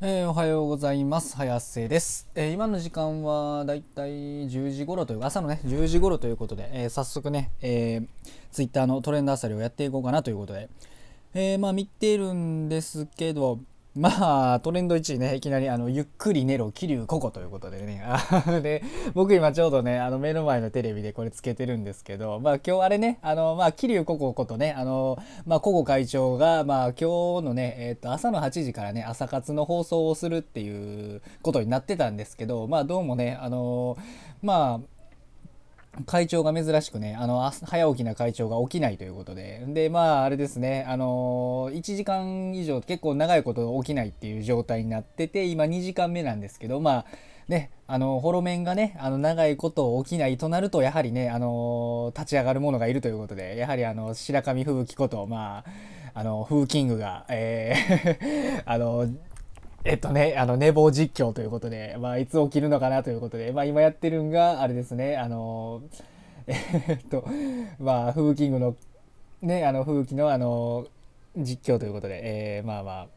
[0.00, 1.34] えーおはようございます。
[1.36, 8.06] 早瀬です、えー今の時間はだいたい10時頃という朝のね10時頃ということで、えー早速ね、えー、
[8.52, 10.68] ツイッターのトレンドあさりをやっていこうかなということで、
[11.34, 13.58] えまあ見てるんですけど
[13.94, 18.02] まあトレンド1位ねいきなりあのゆっくり寝ろ桐生ココということでね。
[18.62, 18.82] で
[19.14, 33.96] 僕今ちょうどねあの目の前のテレビでこれつけてるんですけどまあ今日あれねあのまあ桐生ココことねあのまあココ会長がまあ今日のねえっ、と朝の8時からね朝活の放送をするっていうことになってたんですけどまあどうもねあの
[34.42, 34.97] まあ
[36.06, 47.04] 会長が珍しくね、あの、早起きな会長が起きないということで、で、まあ、あれですね、あの1時間以上結構長いこと起きないっていう状態になってて、今2時間目なんですけど、まあ、
[47.48, 55.64] ね、あの、ホロメンがね、あの、長いこと起きないとなると、やはりね、あの立ち上がるものがいるということで、やはりあの、白神吹雪こと、まあ、
[56.14, 59.06] あの、フーキングが、えー あの、
[59.84, 65.82] えっとね、あの、寝坊実況ということで、まあ、いつ起きるのかなということで、まあ、今やってるんが、あれですね、あの、
[66.46, 67.24] えっと、
[67.78, 68.76] まあ、フーキングの、
[69.42, 70.86] ね、あの、風紀の、あの、
[71.36, 72.20] 実況ということで、
[72.58, 73.08] えーまあまあ、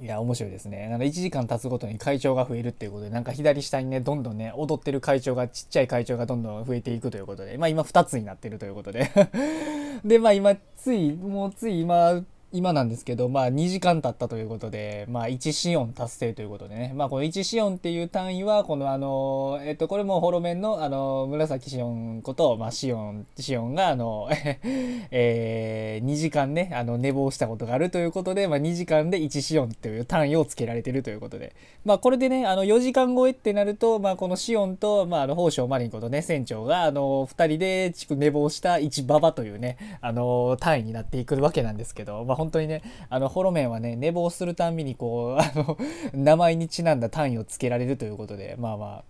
[0.00, 0.88] いや、面白いですね。
[0.88, 9.10] なんか1時間経つごとに会長が増えるっていうことで、なんか左下にね、どんどんね、踊ってる会長が、ちっちゃい会長がどんどん増えていくということで、まあ今2つになってるということで。
[10.04, 24.28] で、まあ今、つい、もうつい今、今なんですけど、まあ2時間経ったということで、まあ1シオン達成ということでね、まあこの1シオンっていう単位は、このあの、えっと、これもホロメンのあの、紫シオンこと、まあシオン、シオンがあの、
[25.10, 31.54] えー、2時間ね、あの、寝坊したことがあるということで、まあ2時間で1シオンという単位をつけられてるということで、
[31.86, 45.78] まあこれでね、あの4時間超えってなると、まあこのシオンと、まああの、宝生マリンことね、船長が、あの、2人で寝坊した1ババというね、あの、単位になっていくわけなんですけど、まあ本当にね、あの、ホロメンはね、寝坊するたんびにこう、 あの、
[46.12, 49.04] 名前にちなんだ単位をつけられるということで、まあまあ、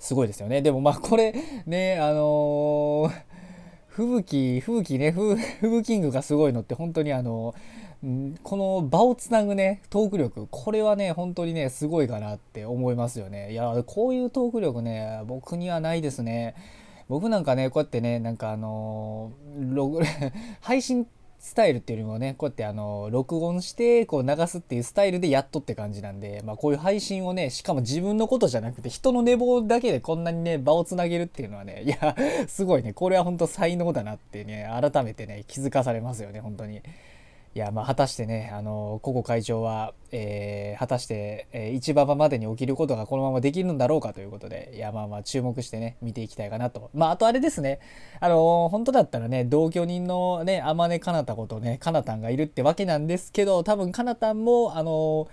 [0.00, 0.60] すごいですよね。
[0.60, 1.32] でもまあこれ、
[1.66, 3.10] ね、あの
[3.86, 7.54] 吹雪、吹雪ね、吹吹キングがすごいのって本当にあの、
[8.04, 13.52] んこの場をつなぐね、トーク力、これはね、本当にね、すごいかなって思いますよね。
[13.52, 16.56] いや、こういうトーク力ね、僕にはないですね。
[17.08, 20.00] 僕なんかね、こうやってね、なんかあのログ
[20.60, 21.06] 配信
[21.44, 32.16] スタイルっていうよりもね、こうやってあの、録音して、こう流すっていうスタイルでやっとって感じなんで、まあこういう配信をね、しかも自分のことじゃなくて、人の寝坊だけでこんなにね、場をつなげるっていうのはね、いや、
[32.48, 36.80] すごいね、これは本当才能だなってね、改めてね、気づかされますよね、本当に。
[37.54, 46.90] いや、まあ、果たしてね、あの、ココ会長は、えー果たして、えー、一馬場までに起きることがこのままできるんだろうかということで、いや、まあまあ、注目してね、見ていきたいかなと。
[46.94, 47.78] まあ、あとあれですね、
[48.18, 55.28] あの、本当だったらね、同居人のね、天音かなたことね、かなたんがいるってわけなんですけど、多分かなたんも、あの、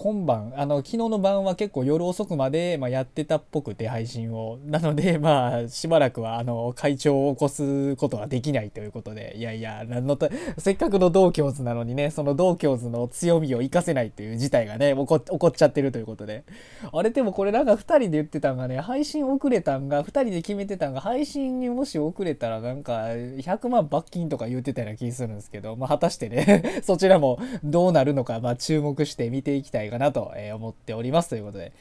[0.00, 4.58] 今晩、あの、昨日の晩は結構夜遅くまで、まあ、やってたっぽくて配信を。
[4.64, 16.44] なので、 まあ、しばらくは、あの、会長を起こすことはできないということで、いやいや、なんのた、せっかくの同郷図なのにね、その同郷図の強みを活かせないという事態がね、起こ起こっちゃってるということで。
[16.90, 31.72] あれでもこれなんか2人で言ってたんがね、配信遅れたんが、2人で決めてたんが、配信にもし遅れたらなんか、100万罰金とか言ってたような気するんですけど、まあ、果たしてね、 そちらもどうなるのか、まあ、注目して見ていきたいかなとえ思っておりますということで。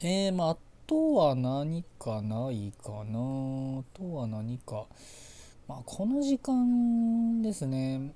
[0.00, 0.56] えー、まあ、あ
[0.86, 4.86] とは何かないかなあとは何か。
[5.68, 8.12] まあ、この時間ですね。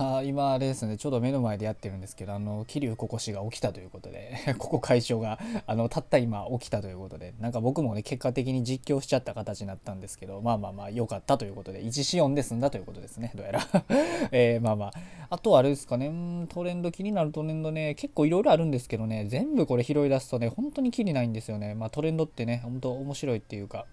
[0.00, 13.60] あ 今あれですねちょうど目の前でやってるんですけどあの桐生ココ氏が起きたということで ここ会長があのたった今起きたということでなんか僕もね結果的に実況しちゃった形になったんですけどまあまあまあ良かったということで1シオンで済んだということですねどうやら。
[14.32, 14.92] えーまあまあ。
[15.32, 16.10] あとあれですかね
[16.48, 21.74] トレンド気になるトレンドね結構いろいろあるんですけどね全部これ拾い出すとね本当にきりないんですよね。
[21.74, 23.86] まあトレンドってね本当面白いっていうか。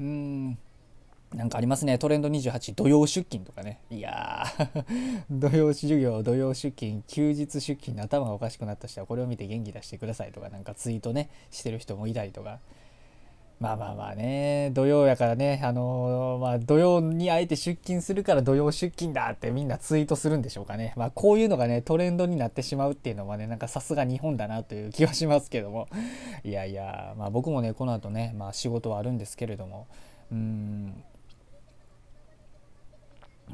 [0.00, 0.58] うーん。
[1.34, 1.98] なんかありますね。
[1.98, 3.80] トレンド28、土曜出勤とかね。
[3.90, 4.84] いやー、
[5.30, 12.60] 土曜授業、土曜出勤、休日出勤で頭がおかしくなった人はこれを見て元気出してくださいとか、なんかツイートね、してる人もいたりとか。
[13.62, 20.92] まあまあまあね、土曜やからね、あのーまあ土曜にあえて出勤するから土曜出勤だってみんなツイートするんでしょうかね。
[20.96, 25.86] まあこういうのがね、トレンドになってしまうっていうのはね、なんかさすが日本だなという気はしますけども。
[26.42, 29.86] いやいや、まあ僕もね、この後ね、まあ仕事はあるんですけれども、
[30.32, 31.04] うん、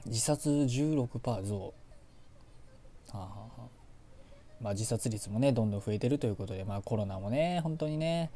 [0.07, 1.75] 自殺16%増。
[3.11, 3.29] あ
[4.61, 8.31] まあ、自殺率もねどんどん増えてるということで、まあ、コロナもね本当にね、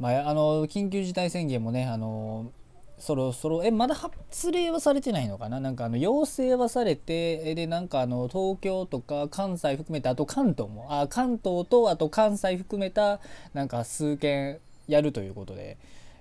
[0.00, 2.50] まあ、あの緊急事態宣言もねあの
[2.98, 5.60] そろそろえまだ発令はされてないのかな？
[5.60, 10.86] なんかあの要請はされてでなんかあの東京とか関西含めてあと関東も。
[10.90, 13.20] あ関東とあと関西含めた
[13.54, 14.58] なんか数件
[14.88, 15.76] やるということで。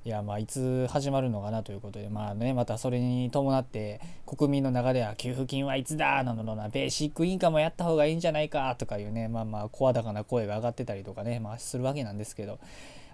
[0.07, 12.57] いやまあいつ始まるのかなということでまあねまたそれに伴って国民の中では給付金はいつだなのなベーシックインカムもやった方がいいんじゃないかとかいうねまあまあ声高な声が上がってたりとかねまあするわけなんですけど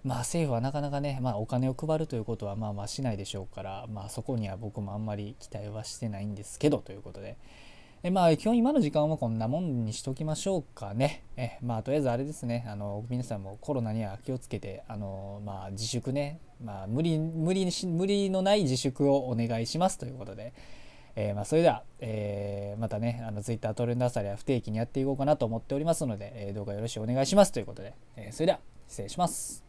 [0.03, 7.37] まあ政府はなかなかね、まあ、お金を配るということはまあまあしないでしょうから、まあ、そこには僕もあんまり期待はしてないんですけどということで。
[8.05, 11.23] えまあ今日今の時間はこんなもんにしときましょうかね。
[11.37, 20.53] えまあとりあえずあれですね、あの皆さんもコロナには気をつけて、あのまあ自粛ね、まあ無理無理し無理のない自粛をお願いしますということで、
[21.15, 29.62] えー、まあそれでは、えー、またね、あの Twitter トレンドあさりは不定期にやっていこうかなと思っておりますので、えー、動画よろしくお願いしますということで、えそれでは失礼します。